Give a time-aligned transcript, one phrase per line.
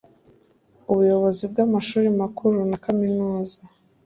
[0.91, 3.57] Ubuyobozi bw Amashuri Makuru na kaminuza